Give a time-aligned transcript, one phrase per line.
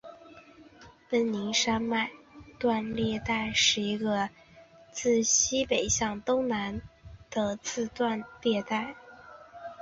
[1.11, 2.09] 奔宁山脉
[2.57, 4.29] 断裂带是一个
[4.91, 6.81] 自西北向东南
[7.29, 7.55] 的
[7.93, 8.95] 断裂带。